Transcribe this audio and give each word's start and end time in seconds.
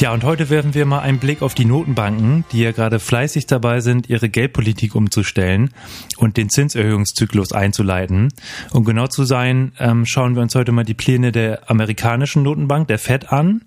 Ja, 0.00 0.14
und 0.14 0.24
heute 0.24 0.48
werfen 0.48 0.72
wir 0.72 0.86
mal 0.86 1.00
einen 1.00 1.18
Blick 1.18 1.42
auf 1.42 1.52
die 1.52 1.66
Notenbanken, 1.66 2.46
die 2.52 2.62
ja 2.62 2.72
gerade 2.72 2.98
fleißig 2.98 3.44
dabei 3.44 3.80
sind, 3.80 4.08
ihre 4.08 4.30
Geldpolitik 4.30 4.94
umzustellen 4.94 5.74
und 6.16 6.38
den 6.38 6.48
Zinserhöhungszyklus 6.48 7.52
einzuleiten. 7.52 8.32
Um 8.72 8.86
genau 8.86 9.08
zu 9.08 9.24
sein, 9.24 9.72
ähm, 9.78 10.06
schauen 10.06 10.36
wir 10.36 10.42
uns 10.42 10.54
heute 10.54 10.72
mal 10.72 10.84
die 10.84 10.94
Pläne 10.94 11.32
der 11.32 11.70
amerikanischen 11.70 12.42
Notenbank, 12.42 12.88
der 12.88 12.98
Fed, 12.98 13.30
an, 13.30 13.66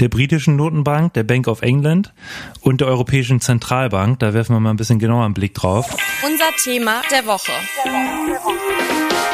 der 0.00 0.08
britischen 0.08 0.56
Notenbank, 0.56 1.12
der 1.12 1.24
Bank 1.24 1.48
of 1.48 1.60
England 1.60 2.14
und 2.62 2.80
der 2.80 2.88
Europäischen 2.88 3.42
Zentralbank. 3.42 4.20
Da 4.20 4.32
werfen 4.32 4.56
wir 4.56 4.60
mal 4.60 4.70
ein 4.70 4.76
bisschen 4.76 4.98
genauer 4.98 5.26
einen 5.26 5.34
Blick 5.34 5.52
drauf. 5.52 5.94
Unser 6.24 6.50
Thema 6.64 7.02
der 7.10 7.26
Woche. 7.26 7.52
Der 7.84 7.92
Woche. 7.92 9.33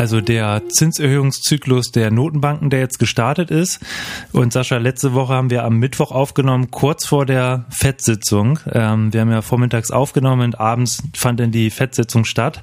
Also 0.00 0.22
der 0.22 0.62
Zinserhöhungszyklus 0.66 1.92
der 1.92 2.10
Notenbanken, 2.10 2.70
der 2.70 2.80
jetzt 2.80 2.98
gestartet 2.98 3.50
ist. 3.50 3.80
Und 4.32 4.50
Sascha, 4.50 4.78
letzte 4.78 5.12
Woche 5.12 5.34
haben 5.34 5.50
wir 5.50 5.62
am 5.62 5.76
Mittwoch 5.76 6.10
aufgenommen, 6.10 6.70
kurz 6.70 7.04
vor 7.06 7.26
der 7.26 7.66
FED-Sitzung. 7.68 8.60
Ähm, 8.72 9.12
wir 9.12 9.20
haben 9.20 9.30
ja 9.30 9.42
vormittags 9.42 9.90
aufgenommen 9.90 10.40
und 10.40 10.58
abends 10.58 11.02
fand 11.14 11.38
dann 11.38 11.50
die 11.50 11.68
FED-Sitzung 11.68 12.24
statt. 12.24 12.62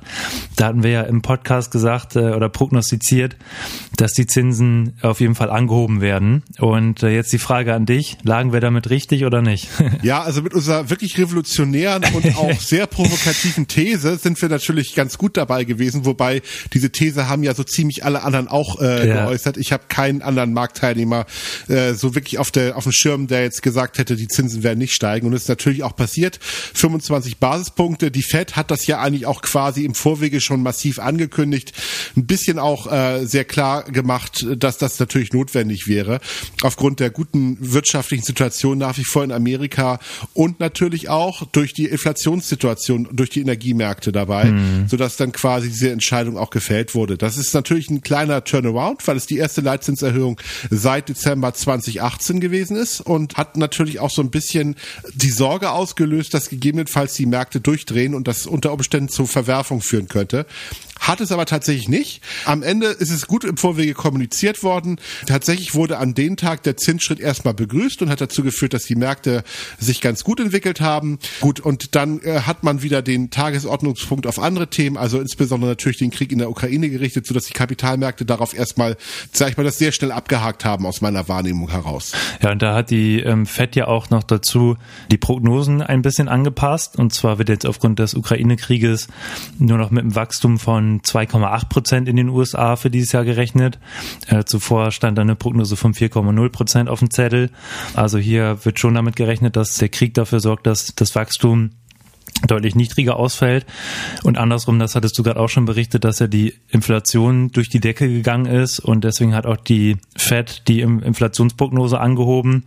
Da 0.55 0.65
hatten 0.65 0.81
wir 0.81 0.89
ja 0.89 1.01
im 1.03 1.21
Podcast 1.21 1.69
gesagt 1.69 2.15
äh, 2.15 2.31
oder 2.31 2.49
prognostiziert, 2.49 3.35
dass 3.97 4.13
die 4.13 4.25
Zinsen 4.25 4.97
auf 5.03 5.19
jeden 5.19 5.35
Fall 5.35 5.51
angehoben 5.51 6.01
werden. 6.01 6.41
Und 6.57 7.03
äh, 7.03 7.09
jetzt 7.09 7.31
die 7.33 7.37
Frage 7.37 7.75
an 7.75 7.85
dich, 7.85 8.17
lagen 8.23 8.51
wir 8.51 8.61
damit 8.61 8.89
richtig 8.89 9.25
oder 9.25 9.43
nicht? 9.43 9.69
Ja, 10.03 10.21
also 10.21 10.41
mit 10.41 10.53
unserer 10.53 10.89
wirklich 10.89 11.17
revolutionären 11.17 12.03
und 12.13 12.37
auch 12.37 12.53
sehr 12.59 12.87
provokativen 12.87 13.67
These 13.67 14.17
sind 14.17 14.39
wir 14.41 14.47
natürlich 14.47 14.95
ganz 14.95 15.17
gut 15.17 15.37
dabei 15.37 15.63
gewesen, 15.63 16.05
wobei 16.05 16.41
diese 16.71 16.91
These 16.91 17.26
haben 17.27 17.43
ja 17.43 17.53
so 17.53 17.63
ziemlich 17.63 18.05
alle 18.05 18.23
anderen 18.23 18.47
auch 18.47 18.79
äh, 18.81 19.07
ja. 19.07 19.25
geäußert. 19.25 19.57
Ich 19.57 19.71
habe 19.71 19.83
keinen 19.87 20.21
anderen 20.21 20.53
Marktteilnehmer 20.53 21.25
äh, 21.67 21.93
so 21.93 22.15
wirklich 22.15 22.37
auf 22.39 22.51
der 22.51 22.77
auf 22.77 22.83
dem 22.83 22.91
Schirm, 22.91 23.27
der 23.27 23.43
jetzt 23.43 23.61
gesagt 23.61 23.97
hätte, 23.97 24.15
die 24.15 24.27
Zinsen 24.27 24.63
werden 24.63 24.79
nicht 24.79 24.93
steigen. 24.93 25.27
Und 25.27 25.33
es 25.33 25.43
ist 25.43 25.49
natürlich 25.49 25.83
auch 25.83 25.95
passiert. 25.95 26.39
25 26.41 27.37
Basispunkte. 27.37 28.11
Die 28.11 28.23
Fed 28.23 28.55
hat 28.55 28.71
das 28.71 28.87
ja 28.87 28.99
eigentlich 28.99 29.25
auch 29.25 29.41
quasi 29.41 29.85
im 29.85 29.95
Vorwege 29.95 30.41
schon 30.41 30.61
massiv 30.61 30.99
angekündigt. 30.99 31.73
Ein 32.15 32.25
bisschen 32.25 32.59
auch 32.59 32.91
äh, 32.91 33.25
sehr 33.25 33.45
klar 33.45 33.83
gemacht, 33.83 34.45
dass 34.57 34.77
das 34.77 34.99
natürlich 34.99 35.33
notwendig 35.33 35.87
wäre. 35.87 36.19
Aufgrund 36.61 36.99
der 36.99 37.09
guten 37.09 37.57
wirtschaftlichen 37.59 38.23
Situation 38.23 38.77
nach 38.77 38.97
wie 38.97 39.03
vor 39.03 39.23
in 39.23 39.31
Amerika 39.31 39.99
und 40.33 40.59
natürlich 40.59 41.09
auch 41.09 41.43
durch 41.51 41.73
die 41.73 41.85
Inflationssituation, 41.85 43.09
durch 43.11 43.29
die 43.29 43.41
Energiemärkte 43.41 44.11
dabei, 44.11 44.45
mhm. 44.45 44.87
sodass 44.87 45.17
dann 45.17 45.31
quasi 45.31 45.69
diese 45.69 45.91
Entscheidung 45.91 46.37
auch 46.37 46.49
gefällt 46.49 46.95
wurde. 46.95 47.16
Das 47.17 47.37
ist 47.37 47.53
natürlich 47.53 47.89
ein 47.89 48.01
kleiner 48.01 48.43
Turnaround, 48.43 49.07
weil 49.07 49.17
es 49.17 49.25
die 49.25 49.37
erste 49.37 49.61
Leitzinserhöhung 49.61 50.39
seit 50.69 51.09
Dezember 51.09 51.53
2018 51.53 52.39
gewesen 52.39 52.77
ist 52.77 53.01
und 53.01 53.37
hat 53.37 53.57
natürlich 53.57 53.99
auch 53.99 54.09
so 54.09 54.21
ein 54.21 54.29
bisschen 54.29 54.75
die 55.13 55.31
Sorge 55.31 55.71
ausgelöst, 55.71 56.33
dass 56.33 56.49
gegebenenfalls 56.49 57.13
die 57.13 57.25
Märkte 57.25 57.61
durchdrehen 57.61 58.15
und 58.15 58.27
das 58.27 58.45
unter 58.45 58.73
Umständen 58.73 59.09
zu 59.09 59.25
Verwerfung 59.25 59.81
führen 59.81 60.07
könnte. 60.07 60.45
Hat 60.99 61.21
es 61.21 61.31
aber 61.31 61.45
tatsächlich 61.45 61.89
nicht. 61.89 62.21
Am 62.45 62.63
Ende 62.63 62.87
ist 62.87 63.11
es 63.11 63.27
gut 63.27 63.43
im 63.43 63.57
Vorwege 63.57 63.93
kommuniziert 63.93 64.63
worden. 64.63 64.99
Tatsächlich 65.25 65.73
wurde 65.73 65.97
an 65.97 66.13
dem 66.13 66.37
Tag 66.37 66.63
der 66.63 66.77
Zinsschritt 66.77 67.19
erstmal 67.19 67.53
begrüßt 67.53 68.01
und 68.01 68.09
hat 68.09 68.21
dazu 68.21 68.43
geführt, 68.43 68.73
dass 68.73 68.85
die 68.85 68.95
Märkte 68.95 69.43
sich 69.79 70.01
ganz 70.01 70.23
gut 70.23 70.39
entwickelt 70.39 70.81
haben. 70.81 71.19
Gut, 71.39 71.59
und 71.59 71.95
dann 71.95 72.21
äh, 72.21 72.41
hat 72.41 72.63
man 72.63 72.81
wieder 72.81 73.01
den 73.01 73.29
Tagesordnungspunkt 73.29 74.27
auf 74.27 74.39
andere 74.39 74.69
Themen, 74.69 74.97
also 74.97 75.19
insbesondere 75.19 75.71
natürlich 75.71 75.97
den 75.97 76.11
Krieg 76.11 76.31
in 76.31 76.39
der 76.39 76.49
Ukraine 76.49 76.89
gerichtet, 76.89 77.25
sodass 77.25 77.45
die 77.45 77.53
Kapitalmärkte 77.53 78.25
darauf 78.25 78.53
erstmal, 78.53 78.97
sag 79.31 79.49
ich 79.49 79.57
mal, 79.57 79.63
das 79.63 79.77
sehr 79.77 79.91
schnell 79.91 80.11
abgehakt 80.11 80.65
haben 80.65 80.85
aus 80.85 81.01
meiner 81.01 81.27
Wahrnehmung 81.27 81.69
heraus. 81.69 82.11
Ja, 82.41 82.51
und 82.51 82.61
da 82.61 82.75
hat 82.75 82.89
die 82.89 83.19
ähm, 83.19 83.45
FED 83.45 83.75
ja 83.75 83.87
auch 83.87 84.09
noch 84.09 84.23
dazu 84.23 84.77
die 85.11 85.17
Prognosen 85.17 85.81
ein 85.81 86.01
bisschen 86.01 86.27
angepasst. 86.27 86.97
Und 86.97 87.13
zwar 87.13 87.37
wird 87.37 87.49
jetzt 87.49 87.65
aufgrund 87.65 87.99
des 87.99 88.13
Ukraine-Krieges 88.13 89.07
nur 89.59 89.77
noch 89.77 89.91
mit 89.91 90.03
einem 90.03 90.15
Wachstum 90.15 90.59
von 90.59 90.86
2,8 91.01 91.69
Prozent 91.69 92.09
in 92.09 92.15
den 92.15 92.29
USA 92.29 92.75
für 92.75 92.89
dieses 92.89 93.11
Jahr 93.11 93.25
gerechnet. 93.25 93.79
Äh, 94.27 94.43
zuvor 94.43 94.91
stand 94.91 95.19
eine 95.19 95.35
Prognose 95.35 95.75
von 95.75 95.93
4,0 95.93 96.49
Prozent 96.49 96.89
auf 96.89 96.99
dem 96.99 97.11
Zettel. 97.11 97.51
Also 97.93 98.17
hier 98.17 98.63
wird 98.63 98.79
schon 98.79 98.95
damit 98.95 99.15
gerechnet, 99.15 99.55
dass 99.55 99.75
der 99.75 99.89
Krieg 99.89 100.13
dafür 100.13 100.39
sorgt, 100.39 100.67
dass 100.67 100.95
das 100.95 101.15
Wachstum 101.15 101.71
deutlich 102.45 102.75
niedriger 102.75 103.17
ausfällt. 103.17 103.65
Und 104.23 104.37
andersrum, 104.37 104.79
das 104.79 104.95
hattest 104.95 105.17
du 105.17 105.23
gerade 105.23 105.39
auch 105.39 105.49
schon 105.49 105.65
berichtet, 105.65 106.03
dass 106.03 106.19
ja 106.19 106.27
die 106.27 106.53
Inflation 106.69 107.51
durch 107.51 107.69
die 107.69 107.79
Decke 107.79 108.07
gegangen 108.07 108.45
ist 108.45 108.79
und 108.79 109.03
deswegen 109.03 109.33
hat 109.33 109.45
auch 109.45 109.57
die 109.57 109.97
Fed 110.15 110.63
die 110.67 110.81
Inflationsprognose 110.81 111.99
angehoben. 111.99 112.65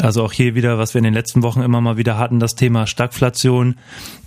Also 0.00 0.24
auch 0.24 0.32
hier 0.32 0.54
wieder, 0.54 0.78
was 0.78 0.94
wir 0.94 0.98
in 0.98 1.04
den 1.04 1.14
letzten 1.14 1.42
Wochen 1.42 1.60
immer 1.60 1.80
mal 1.80 1.96
wieder 1.96 2.16
hatten, 2.18 2.40
das 2.40 2.54
Thema 2.54 2.86
Stagflation, 2.86 3.76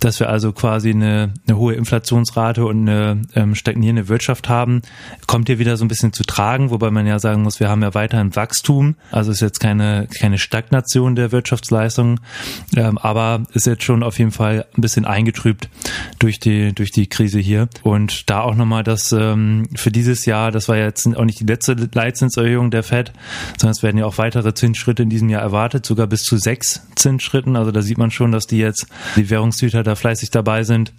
dass 0.00 0.20
wir 0.20 0.28
also 0.28 0.52
quasi 0.52 0.90
eine, 0.90 1.34
eine 1.46 1.56
hohe 1.56 1.74
Inflationsrate 1.74 2.64
und 2.64 2.88
eine 2.88 3.22
ähm, 3.34 3.54
stagnierende 3.54 4.08
Wirtschaft 4.08 4.48
haben, 4.48 4.82
kommt 5.26 5.48
hier 5.48 5.58
wieder 5.58 5.76
so 5.76 5.84
ein 5.84 5.88
bisschen 5.88 6.12
zu 6.12 6.22
tragen, 6.22 6.70
wobei 6.70 6.90
man 6.90 7.06
ja 7.06 7.18
sagen 7.18 7.42
muss, 7.42 7.60
wir 7.60 7.68
haben 7.68 7.82
ja 7.82 7.94
weiterhin 7.94 8.36
Wachstum, 8.36 8.94
also 9.10 9.32
ist 9.32 9.40
jetzt 9.40 9.60
keine, 9.60 10.06
keine 10.18 10.38
Stagnation 10.38 11.16
der 11.16 11.32
Wirtschaftsleistung, 11.32 12.20
ähm, 12.76 12.98
aber 12.98 13.42
ist 13.52 13.66
jetzt 13.66 13.82
schon 13.82 14.02
auf 14.02 14.18
jeden 14.18 14.32
Fall 14.32 14.66
ein 14.76 14.80
bisschen 14.80 15.04
eingetrübt 15.04 15.68
durch 16.18 16.38
die, 16.38 16.72
durch 16.72 16.90
die 16.90 17.08
Krise 17.08 17.38
hier. 17.38 17.68
Und 17.82 18.28
da 18.30 18.40
auch 18.40 18.54
nochmal 18.54 18.82
das 18.82 19.12
ähm, 19.12 19.68
für 19.74 19.90
dieses 19.90 20.26
Jahr, 20.26 20.50
das 20.50 20.68
war 20.68 20.76
jetzt 20.76 21.06
auch 21.16 21.24
nicht 21.24 21.40
die 21.40 21.46
letzte 21.46 21.74
Leitzinserhöhung 21.92 22.70
der 22.70 22.82
FED, 22.82 23.12
sondern 23.58 23.72
es 23.72 23.82
werden 23.82 23.98
ja 23.98 24.06
auch 24.06 24.18
weitere 24.18 24.54
Zinsschritte 24.54 25.02
in 25.02 25.10
diesem 25.10 25.28
Jahr 25.28 25.42
erwartet, 25.42 25.86
sogar 25.86 26.06
bis 26.06 26.22
zu 26.22 26.36
sechs 26.36 26.82
Zinsschritten. 26.94 27.56
Also 27.56 27.70
da 27.70 27.82
sieht 27.82 27.98
man 27.98 28.10
schon, 28.10 28.32
dass 28.32 28.46
die 28.46 28.58
jetzt, 28.58 28.86
die 29.16 29.30
Währungshüter 29.30 29.82
da 29.82 29.94
fleißig 29.94 30.30
dabei 30.30 30.64
sind 30.64 30.92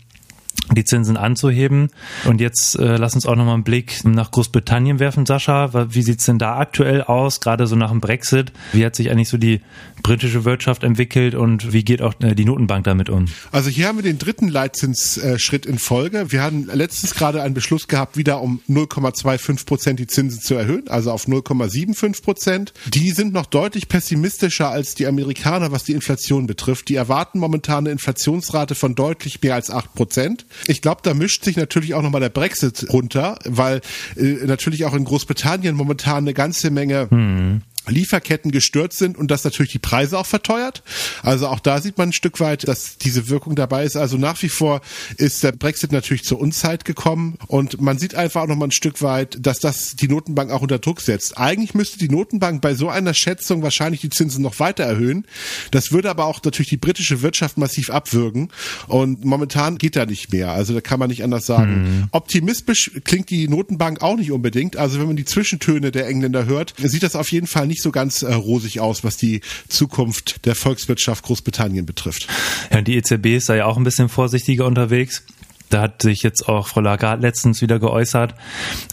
die 0.75 0.83
Zinsen 0.83 1.17
anzuheben. 1.17 1.89
Und 2.25 2.41
jetzt 2.41 2.77
äh, 2.77 2.97
lass 2.97 3.15
uns 3.15 3.25
auch 3.25 3.35
nochmal 3.35 3.53
einen 3.53 3.63
Blick 3.63 4.03
nach 4.03 4.31
Großbritannien 4.31 4.99
werfen, 4.99 5.25
Sascha. 5.25 5.71
Wie 5.93 6.01
sieht's 6.01 6.25
denn 6.25 6.39
da 6.39 6.57
aktuell 6.57 7.03
aus, 7.03 7.39
gerade 7.39 7.67
so 7.67 7.75
nach 7.75 7.91
dem 7.91 8.01
Brexit? 8.01 8.51
Wie 8.73 8.85
hat 8.85 8.95
sich 8.95 9.09
eigentlich 9.09 9.29
so 9.29 9.37
die 9.37 9.61
britische 10.03 10.45
Wirtschaft 10.45 10.83
entwickelt 10.83 11.35
und 11.35 11.73
wie 11.73 11.83
geht 11.83 12.01
auch 12.01 12.13
äh, 12.21 12.35
die 12.35 12.45
Notenbank 12.45 12.83
damit 12.83 13.09
um? 13.09 13.25
Also 13.51 13.69
hier 13.69 13.87
haben 13.87 13.97
wir 13.97 14.03
den 14.03 14.17
dritten 14.17 14.49
Leitzinsschritt 14.49 15.65
in 15.65 15.79
Folge. 15.79 16.31
Wir 16.31 16.43
hatten 16.43 16.67
letztens 16.71 17.15
gerade 17.15 17.41
einen 17.41 17.53
Beschluss 17.53 17.87
gehabt, 17.87 18.17
wieder 18.17 18.41
um 18.41 18.61
0,25 18.69 19.65
Prozent 19.65 19.99
die 19.99 20.07
Zinsen 20.07 20.41
zu 20.41 20.55
erhöhen, 20.55 20.87
also 20.87 21.11
auf 21.11 21.27
0,75 21.27 22.23
Prozent. 22.23 22.73
Die 22.87 23.11
sind 23.11 23.33
noch 23.33 23.45
deutlich 23.45 23.87
pessimistischer 23.87 24.69
als 24.69 24.95
die 24.95 25.07
Amerikaner, 25.07 25.71
was 25.71 25.83
die 25.83 25.93
Inflation 25.93 26.47
betrifft. 26.47 26.89
Die 26.89 26.95
erwarten 26.95 27.39
momentan 27.39 27.85
eine 27.85 27.91
Inflationsrate 27.91 28.75
von 28.75 28.95
deutlich 28.95 29.41
mehr 29.41 29.55
als 29.55 29.71
8 29.71 29.93
Prozent. 29.93 30.45
Ich 30.67 30.81
glaube, 30.81 31.01
da 31.03 31.13
mischt 31.13 31.43
sich 31.43 31.57
natürlich 31.57 31.93
auch 31.93 32.01
nochmal 32.01 32.21
der 32.21 32.29
Brexit 32.29 32.87
runter, 32.91 33.37
weil 33.45 33.81
äh, 34.15 34.45
natürlich 34.45 34.85
auch 34.85 34.93
in 34.93 35.05
Großbritannien 35.05 35.75
momentan 35.75 36.19
eine 36.19 36.33
ganze 36.33 36.69
Menge 36.71 37.07
hm. 37.09 37.61
Lieferketten 37.87 38.51
gestört 38.51 38.93
sind 38.93 39.17
und 39.17 39.31
das 39.31 39.43
natürlich 39.43 39.71
die 39.71 39.79
Preise 39.79 40.17
auch 40.17 40.25
verteuert. 40.25 40.83
Also 41.23 41.47
auch 41.47 41.59
da 41.59 41.81
sieht 41.81 41.97
man 41.97 42.09
ein 42.09 42.13
Stück 42.13 42.39
weit, 42.39 42.67
dass 42.67 42.97
diese 42.97 43.29
Wirkung 43.29 43.55
dabei 43.55 43.85
ist. 43.85 43.95
Also 43.95 44.17
nach 44.17 44.41
wie 44.41 44.49
vor 44.49 44.81
ist 45.17 45.43
der 45.43 45.51
Brexit 45.51 45.91
natürlich 45.91 46.23
zur 46.23 46.39
Unzeit 46.39 46.85
gekommen 46.85 47.37
und 47.47 47.81
man 47.81 47.97
sieht 47.97 48.15
einfach 48.15 48.43
auch 48.43 48.47
noch 48.47 48.55
mal 48.55 48.67
ein 48.67 48.71
Stück 48.71 49.01
weit, 49.01 49.37
dass 49.41 49.59
das 49.59 49.95
die 49.95 50.07
Notenbank 50.07 50.51
auch 50.51 50.61
unter 50.61 50.79
Druck 50.79 51.01
setzt. 51.01 51.37
Eigentlich 51.37 51.73
müsste 51.73 51.97
die 51.97 52.09
Notenbank 52.09 52.61
bei 52.61 52.75
so 52.75 52.89
einer 52.89 53.13
Schätzung 53.13 53.63
wahrscheinlich 53.63 54.01
die 54.01 54.09
Zinsen 54.09 54.41
noch 54.41 54.59
weiter 54.59 54.83
erhöhen. 54.83 55.25
Das 55.71 55.91
würde 55.91 56.09
aber 56.09 56.25
auch 56.25 56.41
natürlich 56.43 56.69
die 56.69 56.77
britische 56.77 57.21
Wirtschaft 57.21 57.57
massiv 57.57 57.89
abwürgen 57.89 58.49
und 58.87 59.25
momentan 59.25 59.77
geht 59.77 59.95
da 59.95 60.05
nicht 60.05 60.31
mehr. 60.31 60.51
Also 60.51 60.73
da 60.73 60.81
kann 60.81 60.99
man 60.99 61.09
nicht 61.09 61.23
anders 61.23 61.45
sagen. 61.45 61.83
Mhm. 61.83 62.07
Optimistisch 62.11 62.91
klingt 63.03 63.29
die 63.29 63.47
Notenbank 63.47 64.01
auch 64.01 64.15
nicht 64.15 64.31
unbedingt. 64.31 64.77
Also 64.77 64.99
wenn 64.99 65.07
man 65.07 65.15
die 65.15 65.25
Zwischentöne 65.25 65.91
der 65.91 66.07
Engländer 66.07 66.45
hört, 66.45 66.73
sieht 66.77 67.03
das 67.03 67.15
auf 67.15 67.31
jeden 67.31 67.47
Fall 67.47 67.67
nicht 67.67 67.76
nicht 67.77 67.83
so 67.83 67.91
ganz 67.91 68.23
äh, 68.23 68.33
rosig 68.33 68.79
aus, 68.79 69.03
was 69.03 69.17
die 69.17 69.41
Zukunft 69.69 70.47
der 70.47 70.55
Volkswirtschaft 70.55 71.23
Großbritannien 71.23 71.85
betrifft. 71.85 72.27
Ja, 72.71 72.81
die 72.81 72.95
EZB 72.95 73.37
ist 73.37 73.49
da 73.49 73.55
ja 73.55 73.65
auch 73.65 73.77
ein 73.77 73.83
bisschen 73.83 74.09
vorsichtiger 74.09 74.65
unterwegs. 74.65 75.23
Da 75.69 75.81
hat 75.81 76.01
sich 76.01 76.23
jetzt 76.23 76.47
auch 76.47 76.67
Frau 76.69 76.79
Lagarde 76.79 77.21
letztens 77.21 77.61
wieder 77.61 77.77
geäußert. 77.77 78.33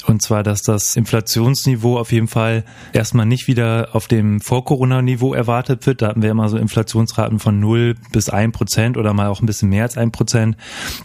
Und 0.07 0.21
zwar, 0.21 0.43
dass 0.43 0.61
das 0.61 0.97
Inflationsniveau 0.97 1.97
auf 1.99 2.13
jeden 2.13 2.29
Fall 2.29 2.65
erstmal 2.93 3.25
nicht 3.25 3.47
wieder 3.47 3.91
auf 3.93 4.07
dem 4.07 4.41
Vor-Corona-Niveau 4.43 5.33
erwartet 5.33 5.87
wird. 5.87 6.03
Da 6.03 6.09
hatten 6.09 6.21
wir 6.21 6.31
immer 6.31 6.51
so 6.51 6.59
Inflationsraten 6.59 7.39
von 7.39 7.59
0 7.59 7.95
bis 8.13 8.29
1 8.29 8.53
Prozent 8.53 8.99
oder 8.99 9.15
mal 9.15 9.29
auch 9.29 9.41
ein 9.41 9.47
bisschen 9.47 9.71
mehr 9.71 9.85
als 9.85 9.97
1 9.97 10.13
Prozent. 10.13 10.57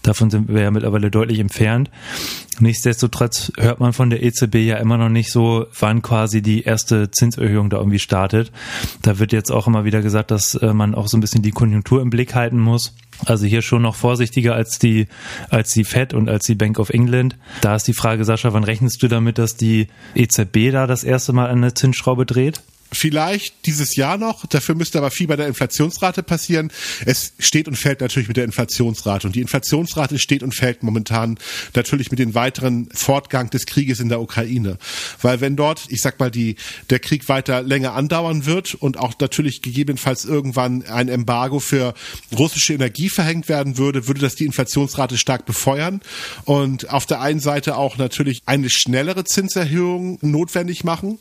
Davon 0.01 0.29
sind 0.29 0.49
wir 0.49 0.63
ja 0.63 0.71
mittlerweile 0.71 1.11
deutlich 1.11 1.39
entfernt 1.39 1.89
Nichtsdestotrotz 2.59 3.51
hört 3.57 3.79
man 3.79 3.93
von 3.93 4.09
der 4.09 4.21
EZB 4.23 4.55
ja 4.55 4.77
immer 4.77 4.97
noch 4.97 5.09
nicht 5.09 5.31
so, 5.31 5.65
wann 5.79 6.01
quasi 6.01 6.41
die 6.41 6.63
erste 6.63 7.09
Zinserhöhung 7.09 7.69
da 7.69 7.77
irgendwie 7.77 7.99
startet. 7.99 8.51
Da 9.01 9.19
wird 9.19 9.31
jetzt 9.31 9.51
auch 9.51 9.67
immer 9.67 9.85
wieder 9.85 10.01
gesagt, 10.01 10.31
dass 10.31 10.55
äh, 10.55 10.73
man 10.73 10.95
auch 10.95 11.07
so 11.07 11.17
ein 11.17 11.21
bisschen 11.21 11.41
die 11.41 11.51
Konjunktur 11.51 12.01
im 12.01 12.09
Blick 12.09 12.35
halten 12.35 12.59
muss. 12.59 12.95
Also 13.25 13.45
hier 13.45 13.61
schon 13.61 13.81
noch 13.81 13.95
vorsichtiger 13.95 14.55
als 14.55 14.79
die, 14.79 15.07
als 15.49 15.73
die 15.73 15.83
Fed 15.83 16.13
und 16.13 16.29
als 16.29 16.45
die 16.45 16.55
Bank 16.55 16.79
of 16.79 16.89
England. 16.89 17.35
Da 17.61 17.75
ist 17.75 17.87
die 17.87 17.93
Frage, 17.93 18.23
Sascha, 18.25 18.53
wann 18.53 18.63
rechnest 18.63 19.01
du 19.03 19.07
damit, 19.07 19.37
dass 19.37 19.55
die 19.55 19.87
EZB 20.15 20.71
da 20.71 20.87
das 20.87 21.03
erste 21.03 21.33
Mal 21.33 21.47
eine 21.49 21.73
Zinsschraube 21.73 22.25
dreht? 22.25 22.61
Vielleicht 22.91 23.65
dieses 23.65 23.95
Jahr 23.95 24.17
noch. 24.17 24.45
Dafür 24.45 24.75
müsste 24.75 24.97
aber 24.97 25.11
viel 25.11 25.27
bei 25.27 25.35
der 25.35 25.47
Inflationsrate 25.47 26.23
passieren. 26.23 26.71
Es 27.05 27.33
steht 27.39 27.67
und 27.67 27.75
fällt 27.75 28.01
natürlich 28.01 28.27
mit 28.27 28.37
der 28.37 28.45
Inflationsrate. 28.45 29.27
Und 29.27 29.35
die 29.35 29.41
Inflationsrate 29.41 30.19
steht 30.19 30.43
und 30.43 30.55
fällt 30.55 30.83
momentan 30.83 31.37
natürlich 31.75 32.11
mit 32.11 32.19
dem 32.19 32.33
weiteren 32.33 32.89
Fortgang 32.93 33.49
des 33.49 33.65
Krieges 33.65 33.99
in 33.99 34.09
der 34.09 34.21
Ukraine. 34.21 34.77
Weil 35.21 35.41
wenn 35.41 35.55
dort, 35.55 35.85
ich 35.89 36.01
sag 36.01 36.19
mal, 36.19 36.31
die, 36.31 36.55
der 36.89 36.99
Krieg 36.99 37.29
weiter 37.29 37.61
länger 37.61 37.93
andauern 37.93 38.45
wird 38.45 38.75
und 38.75 38.97
auch 38.97 39.13
natürlich 39.19 39.61
gegebenenfalls 39.61 40.25
irgendwann 40.25 40.83
ein 40.85 41.09
Embargo 41.09 41.59
für 41.59 41.93
russische 42.37 42.73
Energie 42.73 43.09
verhängt 43.09 43.49
werden 43.49 43.77
würde, 43.77 44.07
würde 44.07 44.21
das 44.21 44.35
die 44.35 44.45
Inflationsrate 44.45 45.17
stark 45.17 45.45
befeuern 45.45 46.01
und 46.45 46.89
auf 46.89 47.05
der 47.05 47.21
einen 47.21 47.39
Seite 47.39 47.75
auch 47.75 47.97
natürlich 47.97 48.41
eine 48.45 48.69
schnellere 48.69 49.23
Zinserhöhung 49.23 50.17
notwendig 50.21 50.83
machen. 50.83 51.19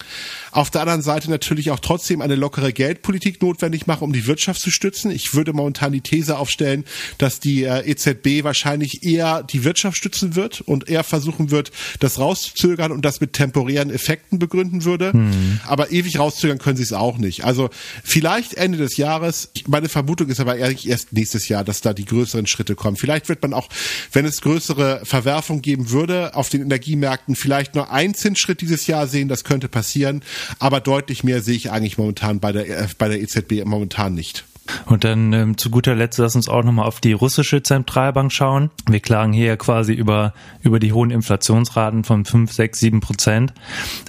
Auf 0.51 0.71
der 0.71 0.83
anderen 0.83 1.03
Seite 1.03 1.31
natürlich 1.31 1.58
natürlich 1.59 1.73
auch 1.73 1.81
trotzdem 1.81 2.23
eine 2.23 2.37
lockere 2.37 2.73
Geldpolitik 2.73 3.43
notwendig 3.43 3.89
machen, 3.89 4.05
um 4.05 4.13
die 4.13 4.27
Wirtschaft 4.27 4.61
zu 4.61 4.71
stützen. 4.71 5.11
Ich 5.11 5.35
würde 5.35 5.53
momentan 5.53 5.91
die 5.93 6.01
These 6.01 6.39
aufstellen, 6.39 6.85
dass 7.19 7.41
die 7.41 7.65
äh, 7.65 7.81
EZB 7.85 8.45
wahrscheinlich 8.45 9.03
eher 9.03 9.43
die 9.43 9.65
Wirtschaft 9.65 9.97
stützen 9.97 10.37
wird 10.37 10.61
und 10.61 10.89
eher 10.89 11.03
versuchen 11.03 11.51
wird, 11.51 11.73
das 11.99 12.21
rauszuzögern 12.21 12.93
und 12.93 13.05
das 13.05 13.21
mit 13.21 13.33
temporären 13.33 13.91
Effekten 13.91 14.39
begründen 14.39 14.85
würde. 14.85 15.17
Mhm. 15.17 15.59
Aber 15.67 15.91
ewig 15.91 16.21
rauszögern 16.21 16.59
können 16.59 16.77
sie 16.77 16.85
es 16.85 16.93
auch 16.93 17.19
nicht. 17.19 17.45
Also 17.45 17.71
vielleicht 18.05 18.55
Ende 18.55 18.79
des 18.79 18.97
Jahres. 18.97 19.51
Meine 19.67 19.89
Vermutung 19.89 20.29
ist 20.29 20.39
aber 20.39 20.57
ehrlich 20.57 20.89
erst 20.89 21.13
nächstes 21.13 21.49
Jahr, 21.49 21.65
dass 21.65 21.81
da 21.81 21.93
die 21.93 22.05
größeren 22.05 22.47
Schritte 22.47 22.77
kommen. 22.77 22.97
Vielleicht 22.97 23.29
wird 23.29 23.43
man 23.43 23.53
auch, 23.53 23.69
wenn 24.13 24.25
es 24.25 24.43
größere 24.43 25.01
Verwerfung 25.03 25.61
geben 25.61 25.91
würde 25.91 26.37
auf 26.37 26.51
den 26.51 26.63
Energiemärkten, 26.63 27.35
vielleicht 27.35 27.75
nur 27.75 27.91
einen 27.91 28.15
Zinsschritt 28.15 28.61
dieses 28.61 28.87
Jahr 28.87 29.09
sehen. 29.09 29.27
Das 29.27 29.43
könnte 29.43 29.67
passieren, 29.67 30.23
aber 30.61 30.81
deutlich 30.81 31.25
mehr 31.25 31.43
sehe 31.49 31.57
ich 31.57 31.71
eigentlich 31.71 31.97
momentan 31.97 32.41
bei 32.41 32.53
der, 32.53 32.69
äh, 32.69 32.87
bei 32.99 33.09
der 33.09 33.23
EZB 33.23 33.65
momentan 33.65 34.15
nicht. 34.15 34.45
Und 34.87 35.05
dann 35.05 35.33
ähm, 35.33 35.59
zu 35.59 35.71
guter 35.71 35.95
Letzt 35.95 36.19
lass 36.19 36.37
uns 36.37 36.49
auch 36.49 36.63
nochmal 36.65 36.87
auf 36.87 37.01
die 37.01 37.13
russische 37.13 37.63
Zentralbank 37.63 38.33
schauen. 38.33 38.71
Wir 38.89 39.01
klagen 39.01 39.33
hier 39.33 39.47
ja 39.47 39.57
quasi 39.57 39.93
über, 39.93 40.35
über 40.63 40.79
die 40.79 40.93
hohen 40.93 41.11
Inflationsraten 41.11 42.05
von 42.05 42.25
5, 42.25 42.53
6, 42.53 42.79
7 42.79 43.01
Prozent. 43.01 43.53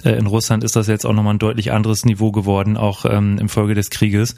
Äh, 0.04 0.12
in 0.12 0.26
Russland 0.26 0.64
ist 0.64 0.76
das 0.76 0.86
jetzt 0.86 1.06
auch 1.06 1.12
nochmal 1.12 1.34
ein 1.34 1.38
deutlich 1.38 1.72
anderes 1.72 2.04
Niveau 2.04 2.32
geworden, 2.32 2.76
auch 2.76 3.04
ähm, 3.04 3.38
im 3.38 3.48
Folge 3.48 3.74
des 3.74 3.90
Krieges. 3.90 4.36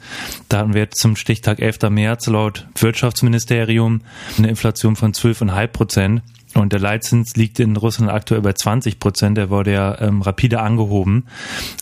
Da 0.49 0.59
hatten 0.59 0.73
wir 0.73 0.91
zum 0.91 1.15
Stichtag 1.15 1.59
11. 1.59 1.89
März 1.89 2.27
laut 2.27 2.67
Wirtschaftsministerium 2.75 4.01
eine 4.37 4.47
Inflation 4.47 4.95
von 4.95 5.13
12,5 5.13 5.67
Prozent. 5.67 6.21
Und 6.53 6.71
der 6.71 6.79
Leitzins 6.79 7.35
liegt 7.35 7.59
in 7.59 7.75
Russland 7.75 8.11
aktuell 8.11 8.41
bei 8.41 8.53
20 8.53 8.99
Prozent. 8.99 9.37
Der 9.37 9.49
wurde 9.49 9.73
ja 9.73 9.99
ähm, 9.99 10.21
rapide 10.21 10.61
angehoben. 10.61 11.25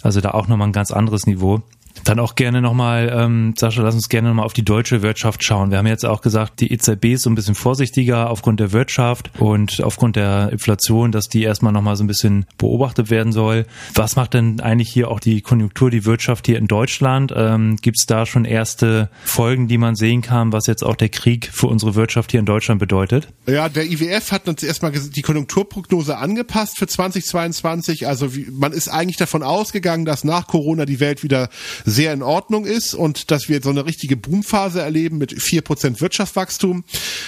Also 0.02 0.22
da 0.22 0.32
auch 0.32 0.48
nochmal 0.48 0.70
ein 0.70 0.74
ganz 0.74 0.92
anderes 0.92 1.28
Niveau. 1.28 1.62
Dann 2.04 2.20
auch 2.20 2.36
gerne 2.36 2.62
nochmal, 2.62 3.12
ähm, 3.16 3.54
Sascha, 3.58 3.82
lass 3.82 3.96
uns 3.96 4.10
gerne 4.10 4.30
nochmal 4.30 4.46
auf 4.46 4.54
die 4.54 4.66
deutsche 4.66 5.02
Wirtschaft 5.02 5.44
schauen. 5.44 5.72
Wir 5.72 5.78
haben 5.78 5.88
jetzt 5.88 6.06
auch 6.06 6.22
gesagt, 6.22 6.60
die 6.60 6.72
EZB 6.72 7.14
ist 7.14 7.24
so 7.24 7.30
ein 7.30 7.36
bisschen 7.36 7.56
vorsichtiger 7.56 8.30
aufgrund 8.30 8.60
der 8.60 8.72
Wirtschaft 8.72 9.32
und 9.40 9.82
aufgrund 9.84 10.16
der 10.16 10.50
Inflation, 10.52 11.12
dass 11.12 11.28
die 11.28 11.44
erstmal 11.44 11.74
nochmal 11.74 11.96
so 11.96 12.04
ein 12.04 12.08
bisschen 12.08 12.46
beobachtet 12.58 13.10
werden 13.10 13.32
soll. 13.32 13.66
Was 13.94 14.16
macht 14.16 14.34
denn 14.34 14.60
eigentlich 14.60 14.90
hier 14.90 15.10
auch 15.10 15.20
die 15.20 15.42
Konjunktur, 15.42 15.92
die 15.92 16.06
Wirtschaft 16.06 16.48
hier 16.48 16.58
in 16.58 16.68
Deutschland? 16.68 17.34
Ähm, 17.36 17.78
Gibt 17.82 17.98
es 18.00 18.06
da 18.06 18.26
schon 18.26 18.46
erste 18.46 19.10
Folgen, 19.24 19.68
die 19.68 19.78
man 19.78 19.96
sehen 19.96 20.22
kann, 20.22 20.52
was 20.52 20.68
jetzt 20.68 20.84
auch 20.84 20.96
der 20.96 21.10
Krieg 21.10 21.50
für 21.52 21.68
unsere 21.68 21.96
Wirtschaft 21.96 22.32
hier 22.32 22.40
in 22.40 22.46
Deutschland 22.46 22.80
bedeutet? 22.80 23.28
Ja, 23.48 23.70
der 23.70 23.86
IWF 23.86 24.32
hat 24.32 24.48
uns 24.48 24.64
erstmal 24.64 24.92
die 24.92 25.22
Konjunkturprognose 25.22 26.18
angepasst 26.18 26.78
für 26.78 26.88
2022. 26.88 28.08
Also 28.08 28.36
wie, 28.36 28.48
man 28.52 28.72
ist 28.72 28.88
eigentlich 28.88 29.18
davon 29.18 29.44
ausgegangen, 29.44 30.06
dass 30.06 30.24
nach 30.24 30.48
Corona 30.48 30.86
die 30.86 31.00
Welt 31.00 31.24
wieder 31.24 31.50
sehr 31.86 32.14
in 32.14 32.24
Ordnung 32.24 32.66
ist 32.66 32.94
und 32.94 33.32
dass 33.32 33.50
wir 33.50 33.62
so 33.62 33.70
eine 33.70 33.86
richtige 33.86 34.18
Boomphase 34.18 34.82
erleben 34.82 35.18
mit 35.18 35.42
vier 35.42 35.62
Prozent 35.62 36.02
Wirtschaftswachstum. 36.02 36.84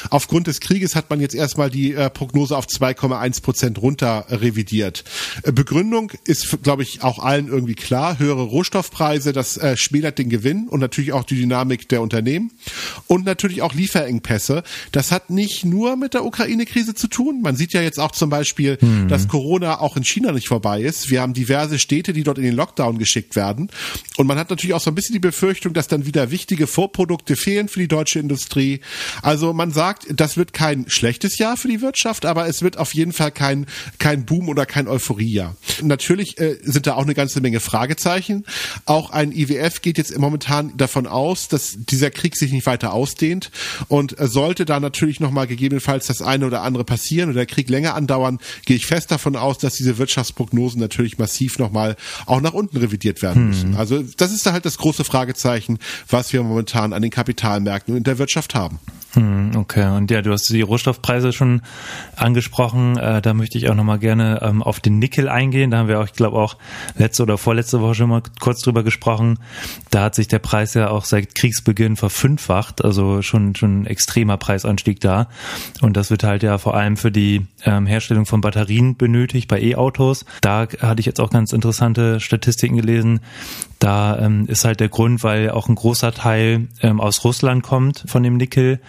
Aufgrund 0.10 0.48
des 0.48 0.60
Krieges 0.60 0.96
hat 0.96 1.10
man 1.10 1.20
jetzt 1.20 1.36
erstmal 1.36 1.70
die 1.70 1.94
äh, 1.94 2.10
Prognose 2.10 2.58
auf 2.58 2.66
2,1 2.66 3.42
Prozent 3.42 3.82
runter 3.82 4.26
revidiert. 4.30 5.04
Äh, 5.44 5.52
Begründung 5.52 6.12
ist, 6.26 6.64
glaube 6.64 6.84
ich, 6.84 7.04
auch 7.04 7.20
allen 7.20 7.48
irgendwie 7.48 7.76
klar. 7.76 8.20
Höhere 8.20 8.44
Rohstoffpreise, 8.44 9.34
das 9.34 9.58
äh, 9.58 9.78
schmälert 9.78 10.18
den 10.18 10.30
Gewinn 10.30 10.68
und 10.68 10.80
natürlich 10.80 11.14
auch 11.14 11.24
die 11.24 11.36
Dynamik 11.36 11.90
der 11.90 12.02
Unternehmen 12.02 12.52
und 13.08 13.26
natürlich 13.26 13.62
auch 13.62 13.74
Lieferengpässe. 13.74 14.64
Das 14.92 15.12
hat 15.12 15.30
nicht 15.30 15.66
nur 15.66 15.96
mit 15.96 16.14
der 16.14 16.26
Ukraine-Krise 16.26 16.94
zu 16.94 17.08
tun. 17.08 17.42
Man 17.42 17.56
sieht 17.56 17.74
ja 17.74 17.82
jetzt 17.82 18.00
auch 18.00 18.12
zum 18.12 18.30
Beispiel, 18.30 18.78
mhm. 18.80 19.08
dass 19.08 19.28
Corona 19.28 19.80
auch 19.80 19.98
in 19.98 20.04
China 20.04 20.32
nicht 20.32 20.48
vorbei 20.48 20.82
ist. 20.82 21.10
Wir 21.10 21.22
haben 21.22 21.34
diverse 21.34 21.80
Städte, 21.80 22.14
die 22.14 22.24
dort 22.24 22.38
in 22.38 22.44
den 22.44 22.56
Lockdown 22.56 22.98
geschickt 22.98 23.36
werden 23.36 23.70
und 24.18 24.28
man 24.28 24.38
hat 24.38 24.43
natürlich 24.50 24.74
auch 24.74 24.82
so 24.82 24.92
ein 24.92 24.96
bisschen 24.96 25.14
die 25.14 25.20
Befürchtung, 25.20 25.74
dass 25.74 25.88
dann 25.88 26.06
wieder 26.06 26.32
wichtige 26.32 26.68
Vorprodukte 26.68 27.36
fehlen 27.36 27.68
für 27.68 27.80
die 27.80 27.88
deutsche 27.88 28.20
Industrie. 28.20 28.82
Also 29.22 29.54
man 29.54 29.72
sagt, 29.72 30.06
das 30.10 30.38
wird 30.38 30.54
kein 30.54 30.86
schlechtes 30.88 31.38
Jahr 31.38 31.58
für 31.58 31.68
die 31.68 31.82
Wirtschaft, 31.82 32.26
aber 32.26 32.48
es 32.48 32.62
wird 32.62 32.78
auf 32.78 32.94
jeden 32.94 33.14
Fall 33.14 33.32
kein, 33.32 33.66
kein 34.00 34.26
Boom 34.26 34.50
oder 34.50 34.66
kein 34.66 34.88
Euphorie-Jahr. 34.88 35.56
Natürlich 35.82 36.40
äh, 36.40 36.58
sind 36.64 36.88
da 36.88 36.96
auch 36.96 37.04
eine 37.04 37.14
ganze 37.14 37.42
Menge 37.42 37.60
Fragezeichen. 37.60 38.46
Auch 38.86 39.12
ein 39.12 39.32
IWF 39.32 39.82
geht 39.82 39.98
jetzt 39.98 40.18
momentan 40.18 40.76
davon 40.78 41.08
aus, 41.08 41.48
dass 41.48 41.76
dieser 41.78 42.12
Krieg 42.12 42.36
sich 42.36 42.52
nicht 42.52 42.66
weiter 42.66 42.94
ausdehnt 42.94 43.52
und 43.88 44.20
äh, 44.20 44.28
sollte 44.28 44.66
da 44.66 44.80
natürlich 44.80 45.20
nochmal 45.20 45.48
gegebenenfalls 45.48 46.08
das 46.08 46.22
eine 46.22 46.46
oder 46.46 46.62
andere 46.64 46.84
passieren 46.84 47.30
oder 47.30 47.40
der 47.40 47.46
Krieg 47.46 47.70
länger 47.70 47.96
andauern, 47.96 48.40
gehe 48.66 48.76
ich 48.76 48.86
fest 48.86 49.12
davon 49.12 49.36
aus, 49.36 49.58
dass 49.58 49.76
diese 49.76 49.98
Wirtschaftsprognosen 49.98 50.80
natürlich 50.80 51.18
massiv 51.18 51.60
nochmal 51.60 51.96
auch 52.26 52.42
nach 52.42 52.54
unten 52.54 52.78
revidiert 52.78 53.22
werden 53.22 53.48
müssen. 53.48 53.74
Hm. 53.74 53.78
Also 53.78 54.04
das 54.18 54.32
ist 54.34 54.46
da 54.46 54.54
halt 54.54 54.66
das 54.66 54.78
große 54.78 55.04
Fragezeichen, 55.04 55.80
was 56.10 56.34
wir 56.34 56.44
momentan 56.44 56.94
an 56.94 57.02
den 57.02 57.12
Kapitalmärkten 57.12 57.94
und 57.94 58.00
in 58.00 58.04
der 58.04 58.18
Wirtschaft 58.18 58.56
haben. 58.56 58.80
Hm, 59.16 59.52
okay, 59.58 59.96
und 59.96 60.10
ja, 60.10 60.24
du 60.24 60.32
hast 60.32 60.50
die 60.50 60.62
Rohstoffpreise 60.62 61.34
schon 61.34 61.62
angesprochen. 62.16 62.98
Äh, 62.98 63.22
da 63.22 63.36
möchte 63.36 63.60
ich 63.60 63.70
auch 63.70 63.76
nochmal 63.76 64.00
gerne 64.00 64.40
ähm, 64.42 64.64
auf 64.64 64.80
den 64.80 64.98
Nickel 64.98 65.30
eingehen. 65.30 65.70
Da 65.70 65.78
haben 65.78 65.88
wir 65.88 66.00
auch, 66.00 66.06
ich 66.06 66.14
glaube, 66.14 66.38
auch 66.38 66.58
letzte 66.98 67.22
oder 67.22 67.38
vorletzte 67.38 67.80
Woche 67.80 67.94
schon 67.94 68.10
mal 68.10 68.24
kurz 68.40 68.62
drüber 68.62 68.82
gesprochen. 68.82 69.38
Da 69.92 70.02
hat 70.02 70.16
sich 70.16 70.28
der 70.28 70.40
Preis 70.40 70.74
ja 70.74 70.90
auch 70.90 71.06
seit 71.06 71.36
Kriegsbeginn 71.36 71.96
verfünffacht, 71.96 72.84
also 72.84 73.22
schon 73.22 73.54
schon 73.56 73.82
ein 73.82 73.86
extremer 73.86 74.38
Preisanstieg 74.38 75.00
da. 75.00 75.28
Und 75.82 75.96
das 75.96 76.10
wird 76.10 76.24
halt 76.24 76.42
ja 76.42 76.58
vor 76.58 76.74
allem 76.74 76.98
für 76.98 77.12
die 77.12 77.46
ähm, 77.66 77.86
Herstellung 77.86 78.26
von 78.26 78.42
Batterien 78.42 78.98
benötigt 78.98 79.48
bei 79.48 79.62
E-Autos. 79.62 80.26
Da 80.42 80.68
hatte 80.82 81.00
ich 81.02 81.06
jetzt 81.06 81.20
auch 81.20 81.30
ganz 81.30 81.54
interessante 81.54 82.20
Statistiken 82.20 82.78
gelesen. 82.78 83.20
Da 83.78 84.18
ähm, 84.18 84.46
ist 84.48 84.66
halt 84.66 84.80
der 84.80 84.90
Grund, 84.90 85.24
weil 85.24 85.52
auch 85.52 85.68
ein 85.68 85.76
großer 85.76 86.14
Teil 86.14 86.68
aus 86.98 87.26
Russland 87.26 87.64
kommt 87.64 88.06
von 88.08 88.24
dem 88.24 88.38
Nickel 88.38 88.80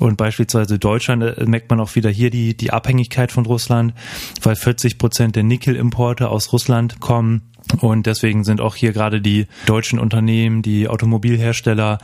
und 0.00 0.16
beispielsweise 0.16 0.78
Deutschland 0.78 1.22
äh, 1.22 1.44
merkt 1.46 1.70
man 1.70 1.80
auch 1.80 1.94
wieder 1.94 2.10
hier 2.10 2.30
die, 2.30 2.56
die 2.56 2.72
Abhängigkeit 2.72 3.32
von 3.32 3.46
Russland, 3.46 3.94
weil 4.42 4.56
40 4.56 4.98
Prozent 4.98 5.36
der 5.36 5.42
Nickelimporte 5.42 6.28
aus 6.28 6.52
Russland 6.52 7.00
kommen 7.00 7.42
und 7.80 8.06
deswegen 8.06 8.44
sind 8.44 8.60
auch 8.60 8.76
hier 8.76 8.92
gerade 8.92 9.20
die 9.20 9.46
deutschen 9.66 9.98
Unternehmen, 9.98 10.62
die 10.62 10.88
Automobilhersteller 10.88 11.98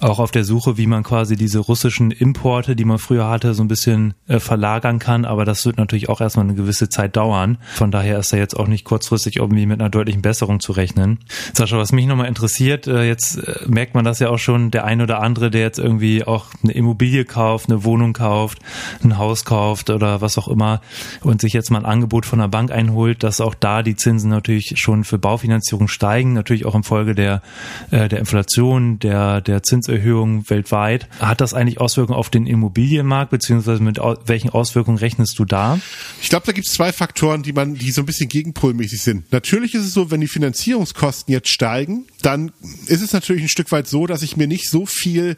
auch 0.00 0.18
auf 0.18 0.30
der 0.30 0.44
Suche, 0.44 0.76
wie 0.76 0.86
man 0.86 1.02
quasi 1.02 1.36
diese 1.36 1.58
russischen 1.58 2.10
Importe, 2.10 2.76
die 2.76 2.84
man 2.84 2.98
früher 2.98 3.28
hatte, 3.28 3.54
so 3.54 3.62
ein 3.62 3.68
bisschen 3.68 4.14
äh, 4.28 4.40
verlagern 4.40 4.98
kann. 4.98 5.24
Aber 5.24 5.44
das 5.44 5.64
wird 5.64 5.78
natürlich 5.78 6.08
auch 6.08 6.20
erstmal 6.20 6.44
eine 6.44 6.54
gewisse 6.54 6.88
Zeit 6.88 7.16
dauern. 7.16 7.58
Von 7.74 7.90
daher 7.90 8.18
ist 8.18 8.32
da 8.32 8.36
jetzt 8.36 8.56
auch 8.58 8.68
nicht 8.68 8.84
kurzfristig 8.84 9.36
irgendwie 9.36 9.66
mit 9.66 9.80
einer 9.80 9.88
deutlichen 9.88 10.22
Besserung 10.22 10.60
zu 10.60 10.72
rechnen. 10.72 11.18
Sascha, 11.54 11.78
was 11.78 11.92
mich 11.92 12.06
nochmal 12.06 12.28
interessiert, 12.28 12.86
äh, 12.86 13.04
jetzt 13.04 13.38
äh, 13.38 13.60
merkt 13.66 13.94
man 13.94 14.04
das 14.04 14.18
ja 14.18 14.28
auch 14.28 14.38
schon, 14.38 14.70
der 14.70 14.84
ein 14.84 15.00
oder 15.00 15.22
andere, 15.22 15.50
der 15.50 15.62
jetzt 15.62 15.78
irgendwie 15.78 16.24
auch 16.24 16.46
eine 16.62 16.72
Immobilie 16.72 17.24
kauft, 17.24 17.70
eine 17.70 17.84
Wohnung 17.84 18.12
kauft, 18.12 18.58
ein 19.02 19.16
Haus 19.16 19.44
kauft 19.46 19.88
oder 19.88 20.20
was 20.20 20.36
auch 20.36 20.48
immer 20.48 20.82
und 21.22 21.40
sich 21.40 21.54
jetzt 21.54 21.70
mal 21.70 21.78
ein 21.78 21.86
Angebot 21.86 22.26
von 22.26 22.38
der 22.38 22.48
Bank 22.48 22.70
einholt, 22.70 23.22
dass 23.22 23.40
auch 23.40 23.54
da 23.54 23.82
die 23.82 23.96
Zinsen 23.96 24.30
natürlich 24.30 24.74
schon 24.76 25.05
für 25.06 25.18
Baufinanzierung 25.18 25.88
steigen, 25.88 26.32
natürlich 26.32 26.66
auch 26.66 26.74
infolge 26.74 27.14
der, 27.14 27.42
äh, 27.90 28.08
der 28.08 28.18
Inflation, 28.18 28.98
der, 28.98 29.40
der 29.40 29.62
Zinserhöhungen 29.62 30.48
weltweit. 30.50 31.08
Hat 31.20 31.40
das 31.40 31.54
eigentlich 31.54 31.80
Auswirkungen 31.80 32.18
auf 32.18 32.30
den 32.30 32.46
Immobilienmarkt, 32.46 33.30
beziehungsweise 33.30 33.82
mit 33.82 33.98
au 33.98 34.16
welchen 34.26 34.50
Auswirkungen 34.50 34.98
rechnest 34.98 35.38
du 35.38 35.44
da? 35.44 35.78
Ich 36.20 36.28
glaube, 36.28 36.46
da 36.46 36.52
gibt 36.52 36.66
es 36.66 36.74
zwei 36.74 36.92
Faktoren, 36.92 37.42
die 37.42 37.52
man, 37.52 37.74
die 37.74 37.90
so 37.90 38.02
ein 38.02 38.06
bisschen 38.06 38.28
gegenpolmäßig 38.28 39.02
sind. 39.02 39.32
Natürlich 39.32 39.74
ist 39.74 39.84
es 39.84 39.94
so, 39.94 40.10
wenn 40.10 40.20
die 40.20 40.28
Finanzierungskosten 40.28 41.32
jetzt 41.32 41.48
steigen, 41.48 42.06
dann 42.22 42.52
ist 42.86 43.02
es 43.02 43.12
natürlich 43.12 43.42
ein 43.42 43.48
Stück 43.48 43.70
weit 43.72 43.86
so, 43.86 44.06
dass 44.06 44.22
ich 44.22 44.36
mir 44.36 44.46
nicht 44.46 44.68
so 44.68 44.86
viel 44.86 45.36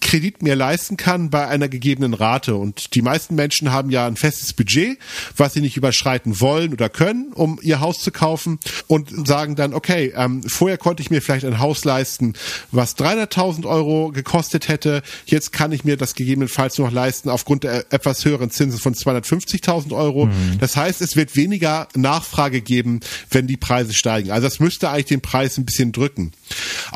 Kredit 0.00 0.42
mir 0.42 0.56
leisten 0.56 0.96
kann 0.96 1.30
bei 1.30 1.46
einer 1.46 1.68
gegebenen 1.68 2.14
Rate. 2.14 2.56
Und 2.56 2.94
die 2.94 3.02
meisten 3.02 3.34
Menschen 3.34 3.72
haben 3.72 3.90
ja 3.90 4.06
ein 4.06 4.16
festes 4.16 4.52
Budget, 4.52 4.98
was 5.36 5.52
sie 5.52 5.60
nicht 5.60 5.76
überschreiten 5.76 6.40
wollen 6.40 6.72
oder 6.72 6.88
können, 6.88 7.32
um 7.34 7.58
ihr 7.62 7.80
Haus 7.80 8.00
zu 8.00 8.10
kaufen 8.10 8.58
und 8.86 9.26
sagen 9.26 9.56
dann, 9.56 9.74
okay, 9.74 10.12
ähm, 10.16 10.42
vorher 10.42 10.78
konnte 10.78 11.02
ich 11.02 11.10
mir 11.10 11.20
vielleicht 11.22 11.44
ein 11.44 11.58
Haus 11.58 11.84
leisten, 11.84 12.34
was 12.70 12.96
300.000 12.96 13.66
Euro 13.66 14.10
gekostet 14.12 14.68
hätte. 14.68 15.02
Jetzt 15.26 15.52
kann 15.52 15.72
ich 15.72 15.84
mir 15.84 15.96
das 15.96 16.14
gegebenenfalls 16.14 16.78
noch 16.78 16.90
leisten 16.90 17.28
aufgrund 17.28 17.64
der 17.64 17.92
etwas 17.92 18.24
höheren 18.24 18.50
Zinsen 18.50 18.80
von 18.80 18.94
250.000 18.94 19.94
Euro. 19.94 20.26
Mhm. 20.26 20.58
Das 20.58 20.76
heißt, 20.76 21.00
es 21.02 21.16
wird 21.16 21.36
weniger 21.36 21.88
Nachfrage 21.94 22.60
geben, 22.60 23.00
wenn 23.30 23.46
die 23.46 23.56
Preise 23.56 23.94
steigen. 23.94 24.30
Also 24.30 24.46
das 24.46 24.60
müsste 24.60 24.90
eigentlich 24.90 25.06
den 25.06 25.20
Preis 25.20 25.58
ein 25.58 25.64
bisschen 25.64 25.92
drücken. 25.92 26.32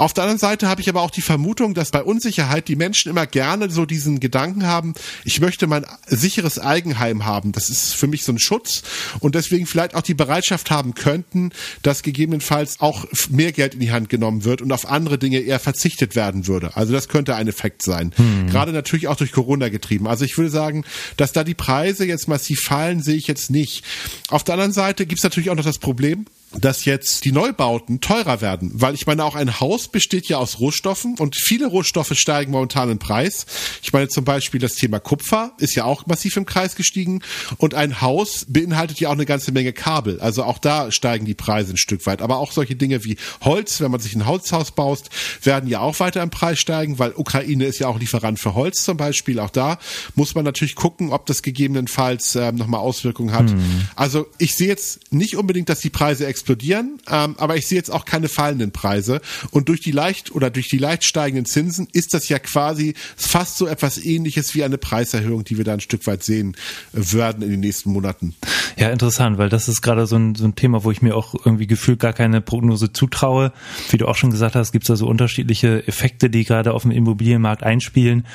Auf 0.00 0.14
der 0.14 0.24
anderen 0.24 0.38
Seite 0.38 0.66
habe 0.66 0.80
ich 0.80 0.88
aber 0.88 1.02
auch 1.02 1.10
die 1.10 1.20
Vermutung, 1.20 1.74
dass 1.74 1.90
bei 1.90 2.02
Unsicherheit 2.02 2.68
die 2.68 2.76
Menschen 2.76 3.10
immer 3.10 3.26
gerne 3.26 3.68
so 3.68 3.84
diesen 3.84 4.18
Gedanken 4.18 4.66
haben, 4.66 4.94
ich 5.26 5.42
möchte 5.42 5.66
mein 5.66 5.84
sicheres 6.06 6.58
Eigenheim 6.58 7.26
haben. 7.26 7.52
Das 7.52 7.68
ist 7.68 7.94
für 7.94 8.06
mich 8.06 8.24
so 8.24 8.32
ein 8.32 8.38
Schutz 8.38 8.82
und 9.18 9.34
deswegen 9.34 9.66
vielleicht 9.66 9.94
auch 9.94 10.00
die 10.00 10.14
Bereitschaft 10.14 10.70
haben 10.70 10.94
könnten, 10.94 11.50
dass 11.82 12.02
gegebenenfalls 12.02 12.80
auch 12.80 13.04
mehr 13.28 13.52
Geld 13.52 13.74
in 13.74 13.80
die 13.80 13.92
Hand 13.92 14.08
genommen 14.08 14.44
wird 14.44 14.62
und 14.62 14.72
auf 14.72 14.88
andere 14.88 15.18
Dinge 15.18 15.40
eher 15.40 15.60
verzichtet 15.60 16.16
werden 16.16 16.46
würde. 16.46 16.78
Also 16.78 16.94
das 16.94 17.08
könnte 17.08 17.34
ein 17.34 17.46
Effekt 17.46 17.82
sein. 17.82 18.14
Hm. 18.16 18.46
Gerade 18.46 18.72
natürlich 18.72 19.06
auch 19.06 19.16
durch 19.16 19.32
Corona 19.32 19.68
getrieben. 19.68 20.08
Also 20.08 20.24
ich 20.24 20.38
würde 20.38 20.48
sagen, 20.48 20.86
dass 21.18 21.32
da 21.32 21.44
die 21.44 21.52
Preise 21.52 22.06
jetzt 22.06 22.26
massiv 22.26 22.62
fallen, 22.62 23.02
sehe 23.02 23.16
ich 23.16 23.26
jetzt 23.26 23.50
nicht. 23.50 23.84
Auf 24.28 24.44
der 24.44 24.54
anderen 24.54 24.72
Seite 24.72 25.04
gibt 25.04 25.18
es 25.18 25.24
natürlich 25.24 25.50
auch 25.50 25.56
noch 25.56 25.62
das 25.62 25.78
Problem, 25.78 26.24
dass 26.52 26.84
jetzt 26.84 27.24
die 27.24 27.32
Neubauten 27.32 28.00
teurer 28.00 28.40
werden, 28.40 28.72
weil 28.74 28.94
ich 28.94 29.06
meine, 29.06 29.24
auch 29.24 29.36
ein 29.36 29.60
Haus 29.60 29.88
besteht 29.88 30.26
ja 30.26 30.38
aus 30.38 30.58
Rohstoffen 30.58 31.16
und 31.18 31.36
viele 31.36 31.66
Rohstoffe 31.66 32.12
steigen 32.14 32.50
momentan 32.50 32.90
im 32.90 32.98
Preis. 32.98 33.46
Ich 33.82 33.92
meine 33.92 34.08
zum 34.08 34.24
Beispiel 34.24 34.58
das 34.60 34.74
Thema 34.74 34.98
Kupfer 34.98 35.52
ist 35.58 35.76
ja 35.76 35.84
auch 35.84 36.06
massiv 36.06 36.36
im 36.36 36.46
Kreis 36.46 36.74
gestiegen 36.74 37.22
und 37.58 37.74
ein 37.74 38.00
Haus 38.00 38.46
beinhaltet 38.48 38.98
ja 38.98 39.08
auch 39.08 39.14
eine 39.14 39.26
ganze 39.26 39.52
Menge 39.52 39.72
Kabel. 39.72 40.20
Also 40.20 40.42
auch 40.42 40.58
da 40.58 40.90
steigen 40.90 41.24
die 41.24 41.34
Preise 41.34 41.72
ein 41.72 41.76
Stück 41.76 42.04
weit. 42.06 42.20
Aber 42.20 42.38
auch 42.38 42.52
solche 42.52 42.74
Dinge 42.74 43.04
wie 43.04 43.16
Holz, 43.42 43.80
wenn 43.80 43.90
man 43.92 44.00
sich 44.00 44.16
ein 44.16 44.26
Holzhaus 44.26 44.72
baut, 44.72 45.04
werden 45.42 45.68
ja 45.68 45.80
auch 45.80 46.00
weiter 46.00 46.22
im 46.22 46.30
Preis 46.30 46.58
steigen, 46.58 46.98
weil 46.98 47.12
Ukraine 47.14 47.64
ist 47.64 47.78
ja 47.78 47.86
auch 47.86 47.98
Lieferant 47.98 48.40
für 48.40 48.54
Holz 48.54 48.82
zum 48.82 48.96
Beispiel. 48.96 49.38
Auch 49.38 49.50
da 49.50 49.78
muss 50.16 50.34
man 50.34 50.44
natürlich 50.44 50.74
gucken, 50.74 51.12
ob 51.12 51.26
das 51.26 51.42
gegebenenfalls 51.42 52.34
äh, 52.34 52.50
nochmal 52.52 52.80
Auswirkungen 52.80 53.32
hat. 53.32 53.50
Mhm. 53.50 53.88
Also 53.94 54.26
ich 54.38 54.56
sehe 54.56 54.68
jetzt 54.68 55.12
nicht 55.12 55.36
unbedingt, 55.36 55.68
dass 55.68 55.80
die 55.80 55.90
Preise 55.90 56.26
explodieren, 56.40 56.98
ähm, 57.10 57.34
aber 57.38 57.56
ich 57.56 57.66
sehe 57.66 57.76
jetzt 57.76 57.90
auch 57.90 58.06
keine 58.06 58.28
fallenden 58.28 58.72
Preise. 58.72 59.20
Und 59.50 59.68
durch 59.68 59.80
die 59.80 59.90
leicht 59.90 60.34
oder 60.34 60.48
durch 60.48 60.68
die 60.68 60.78
leicht 60.78 61.04
steigenden 61.04 61.44
Zinsen 61.44 61.86
ist 61.92 62.14
das 62.14 62.28
ja 62.30 62.38
quasi 62.38 62.94
fast 63.16 63.58
so 63.58 63.66
etwas 63.66 64.02
ähnliches 64.02 64.54
wie 64.54 64.64
eine 64.64 64.78
Preiserhöhung, 64.78 65.44
die 65.44 65.58
wir 65.58 65.64
da 65.64 65.74
ein 65.74 65.80
Stück 65.80 66.06
weit 66.06 66.22
sehen 66.22 66.56
werden 66.92 67.42
in 67.42 67.50
den 67.50 67.60
nächsten 67.60 67.92
Monaten. 67.92 68.34
Ja, 68.78 68.88
interessant, 68.88 69.36
weil 69.36 69.50
das 69.50 69.68
ist 69.68 69.82
gerade 69.82 70.06
so 70.06 70.16
ein, 70.16 70.34
so 70.34 70.44
ein 70.44 70.54
Thema, 70.54 70.82
wo 70.84 70.90
ich 70.90 71.02
mir 71.02 71.14
auch 71.14 71.34
irgendwie 71.34 71.66
gefühlt 71.66 72.00
gar 72.00 72.14
keine 72.14 72.40
Prognose 72.40 72.92
zutraue. 72.92 73.52
Wie 73.90 73.98
du 73.98 74.06
auch 74.06 74.16
schon 74.16 74.30
gesagt 74.30 74.54
hast, 74.54 74.72
gibt 74.72 74.84
es 74.84 74.88
da 74.88 74.96
so 74.96 75.06
unterschiedliche 75.06 75.86
Effekte, 75.86 76.30
die 76.30 76.44
gerade 76.44 76.72
auf 76.72 76.82
dem 76.82 76.90
Immobilienmarkt 76.90 77.62
einspielen. 77.62 78.26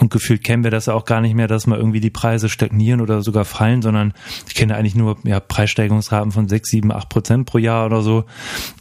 Und 0.00 0.10
gefühlt 0.10 0.42
kennen 0.42 0.64
wir 0.64 0.72
das 0.72 0.86
ja 0.86 0.94
auch 0.94 1.04
gar 1.04 1.20
nicht 1.20 1.34
mehr, 1.34 1.46
dass 1.46 1.68
mal 1.68 1.78
irgendwie 1.78 2.00
die 2.00 2.10
Preise 2.10 2.48
stagnieren 2.48 3.00
oder 3.00 3.22
sogar 3.22 3.44
fallen, 3.44 3.82
sondern 3.82 4.14
ich 4.48 4.54
kenne 4.54 4.74
eigentlich 4.74 4.96
nur 4.96 5.18
ja, 5.22 5.38
Preissteigerungsraten 5.38 6.32
von 6.32 6.48
sechs, 6.48 6.70
sieben, 6.70 6.90
acht 6.90 7.08
Prozent 7.08 7.46
pro 7.52 7.58
Jahr 7.58 7.86
oder 7.86 8.02
so. 8.02 8.24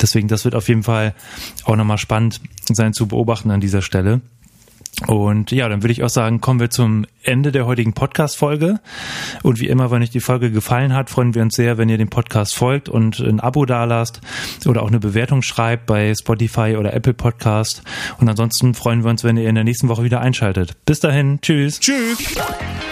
Deswegen, 0.01 0.27
das 0.27 0.45
wird 0.45 0.55
auf 0.55 0.69
jeden 0.69 0.83
Fall 0.83 1.13
auch 1.65 1.75
nochmal 1.75 1.97
spannend 1.97 2.39
sein 2.71 2.93
zu 2.93 3.07
beobachten 3.07 3.51
an 3.51 3.59
dieser 3.59 3.81
Stelle. 3.81 4.21
Und 5.07 5.51
ja, 5.51 5.67
dann 5.67 5.81
würde 5.81 5.91
ich 5.93 6.03
auch 6.03 6.09
sagen, 6.09 6.41
kommen 6.41 6.59
wir 6.59 6.69
zum 6.69 7.05
Ende 7.23 7.51
der 7.51 7.65
heutigen 7.65 7.93
Podcast-Folge. 7.93 8.79
Und 9.41 9.59
wie 9.59 9.67
immer, 9.67 9.89
wenn 9.89 10.03
euch 10.03 10.11
die 10.11 10.19
Folge 10.19 10.51
gefallen 10.51 10.93
hat, 10.93 11.09
freuen 11.09 11.33
wir 11.33 11.41
uns 11.41 11.55
sehr, 11.55 11.77
wenn 11.77 11.89
ihr 11.89 11.97
dem 11.97 12.09
Podcast 12.09 12.55
folgt 12.55 12.87
und 12.87 13.19
ein 13.19 13.39
Abo 13.39 13.65
dalasst 13.65 14.21
oder 14.67 14.83
auch 14.83 14.89
eine 14.89 14.99
Bewertung 14.99 15.41
schreibt 15.41 15.87
bei 15.87 16.13
Spotify 16.13 16.75
oder 16.77 16.93
Apple 16.93 17.13
Podcast. 17.13 17.83
Und 18.19 18.29
ansonsten 18.29 18.73
freuen 18.73 19.03
wir 19.03 19.09
uns, 19.09 19.23
wenn 19.23 19.37
ihr 19.37 19.49
in 19.49 19.55
der 19.55 19.63
nächsten 19.63 19.89
Woche 19.89 20.03
wieder 20.03 20.21
einschaltet. 20.21 20.75
Bis 20.85 20.99
dahin, 20.99 21.39
tschüss. 21.41 21.79
Tschüss. 21.79 22.35